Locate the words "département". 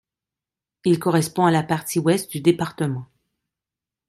2.41-3.07